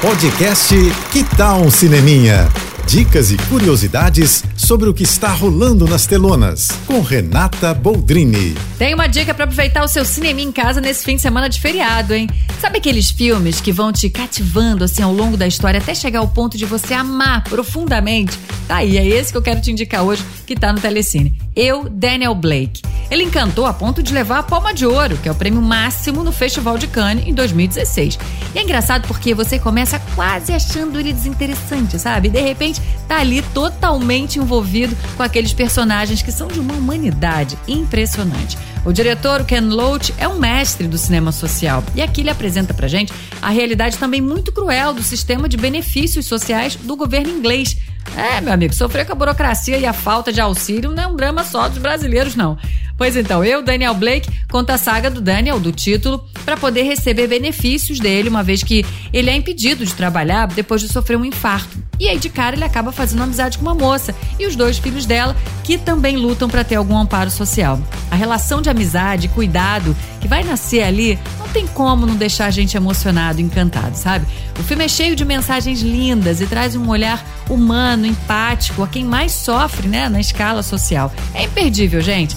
Podcast 0.00 0.76
Que 1.10 1.24
Tal 1.36 1.60
um 1.60 1.70
Cineminha? 1.72 2.48
Dicas 2.86 3.32
e 3.32 3.36
curiosidades 3.48 4.44
sobre 4.56 4.88
o 4.88 4.94
que 4.94 5.02
está 5.02 5.32
rolando 5.32 5.88
nas 5.88 6.06
telonas, 6.06 6.68
com 6.86 7.00
Renata 7.00 7.74
Boldrini. 7.74 8.54
Tem 8.78 8.94
uma 8.94 9.08
dica 9.08 9.34
para 9.34 9.42
aproveitar 9.42 9.82
o 9.82 9.88
seu 9.88 10.04
cinema 10.04 10.40
em 10.40 10.52
casa 10.52 10.80
nesse 10.80 11.04
fim 11.04 11.16
de 11.16 11.22
semana 11.22 11.48
de 11.48 11.60
feriado, 11.60 12.14
hein? 12.14 12.28
Sabe 12.60 12.78
aqueles 12.78 13.10
filmes 13.10 13.60
que 13.60 13.72
vão 13.72 13.92
te 13.92 14.08
cativando 14.08 14.84
assim 14.84 15.02
ao 15.02 15.12
longo 15.12 15.36
da 15.36 15.48
história 15.48 15.78
até 15.78 15.92
chegar 15.96 16.20
ao 16.20 16.28
ponto 16.28 16.56
de 16.56 16.64
você 16.64 16.94
amar 16.94 17.42
profundamente? 17.42 18.38
Tá 18.68 18.76
aí, 18.76 18.96
é 18.96 19.04
esse 19.04 19.32
que 19.32 19.38
eu 19.38 19.42
quero 19.42 19.60
te 19.60 19.72
indicar 19.72 20.04
hoje, 20.04 20.24
que 20.46 20.54
tá 20.54 20.72
no 20.72 20.80
Telecine. 20.80 21.36
Eu, 21.56 21.88
Daniel 21.88 22.36
Blake. 22.36 22.82
Ele 23.10 23.24
encantou 23.24 23.64
a 23.64 23.72
ponto 23.72 24.02
de 24.02 24.12
levar 24.12 24.40
a 24.40 24.42
Palma 24.42 24.74
de 24.74 24.84
Ouro, 24.84 25.16
que 25.16 25.28
é 25.28 25.32
o 25.32 25.34
prêmio 25.34 25.62
máximo 25.62 26.22
no 26.22 26.30
Festival 26.30 26.76
de 26.76 26.86
Cannes 26.86 27.26
em 27.26 27.32
2016. 27.32 28.18
E 28.54 28.58
é 28.58 28.62
engraçado 28.62 29.06
porque 29.08 29.34
você 29.34 29.58
começa 29.58 29.98
quase 30.14 30.52
achando 30.52 30.98
ele 30.98 31.12
desinteressante, 31.12 31.98
sabe? 31.98 32.28
E 32.28 32.30
de 32.30 32.40
repente 32.40 32.82
tá 33.06 33.18
ali 33.18 33.40
totalmente 33.40 34.38
envolvido 34.38 34.96
com 35.16 35.22
aqueles 35.22 35.54
personagens 35.54 36.20
que 36.20 36.30
são 36.30 36.48
de 36.48 36.60
uma 36.60 36.74
humanidade 36.74 37.56
impressionante. 37.66 38.58
O 38.84 38.92
diretor, 38.92 39.44
Ken 39.44 39.60
Loach, 39.60 40.14
é 40.18 40.28
um 40.28 40.38
mestre 40.38 40.86
do 40.86 40.98
cinema 40.98 41.32
social 41.32 41.82
e 41.94 42.02
aqui 42.02 42.20
ele 42.20 42.30
apresenta 42.30 42.72
pra 42.72 42.88
gente 42.88 43.12
a 43.40 43.50
realidade 43.50 43.98
também 43.98 44.20
muito 44.20 44.52
cruel 44.52 44.92
do 44.92 45.02
sistema 45.02 45.48
de 45.48 45.56
benefícios 45.56 46.26
sociais 46.26 46.76
do 46.76 46.96
governo 46.96 47.30
inglês 47.30 47.76
é, 48.16 48.40
meu 48.40 48.52
amigo, 48.52 48.74
sofrer 48.74 49.04
com 49.04 49.12
a 49.12 49.14
burocracia 49.14 49.76
e 49.76 49.84
a 49.84 49.92
falta 49.92 50.32
de 50.32 50.40
auxílio 50.40 50.90
não 50.90 51.02
é 51.02 51.06
um 51.06 51.16
drama 51.16 51.44
só 51.44 51.68
dos 51.68 51.78
brasileiros, 51.78 52.34
não. 52.34 52.56
Pois 52.98 53.16
então, 53.16 53.44
eu, 53.44 53.62
Daniel 53.62 53.94
Blake, 53.94 54.28
conto 54.50 54.70
a 54.70 54.76
saga 54.76 55.08
do 55.08 55.20
Daniel, 55.20 55.60
do 55.60 55.70
título, 55.70 56.24
para 56.44 56.56
poder 56.56 56.82
receber 56.82 57.28
benefícios 57.28 58.00
dele, 58.00 58.28
uma 58.28 58.42
vez 58.42 58.64
que 58.64 58.84
ele 59.12 59.30
é 59.30 59.36
impedido 59.36 59.86
de 59.86 59.94
trabalhar 59.94 60.48
depois 60.48 60.80
de 60.80 60.88
sofrer 60.88 61.16
um 61.16 61.24
infarto. 61.24 61.78
E 62.00 62.08
aí, 62.08 62.18
de 62.18 62.28
cara, 62.28 62.56
ele 62.56 62.64
acaba 62.64 62.90
fazendo 62.90 63.22
amizade 63.22 63.56
com 63.56 63.62
uma 63.62 63.74
moça 63.74 64.14
e 64.38 64.46
os 64.46 64.56
dois 64.56 64.78
filhos 64.78 65.06
dela, 65.06 65.36
que 65.62 65.78
também 65.78 66.16
lutam 66.16 66.48
para 66.48 66.64
ter 66.64 66.74
algum 66.74 66.98
amparo 66.98 67.30
social. 67.30 67.80
A 68.10 68.16
relação 68.16 68.60
de 68.60 68.68
amizade 68.68 69.28
cuidado 69.28 69.96
que 70.20 70.26
vai 70.26 70.42
nascer 70.42 70.82
ali 70.82 71.16
não 71.38 71.48
tem 71.48 71.66
como 71.68 72.04
não 72.04 72.16
deixar 72.16 72.46
a 72.46 72.50
gente 72.50 72.76
emocionado, 72.76 73.40
encantado, 73.40 73.96
sabe? 73.96 74.26
O 74.58 74.62
filme 74.62 74.84
é 74.84 74.88
cheio 74.88 75.14
de 75.14 75.24
mensagens 75.24 75.80
lindas 75.80 76.40
e 76.40 76.46
traz 76.46 76.74
um 76.74 76.88
olhar 76.88 77.24
humano, 77.48 78.06
empático 78.06 78.82
a 78.82 78.88
quem 78.88 79.04
mais 79.04 79.32
sofre, 79.32 79.86
né, 79.86 80.08
na 80.08 80.20
escala 80.20 80.62
social. 80.64 81.12
É 81.32 81.44
imperdível, 81.44 82.00
gente. 82.00 82.36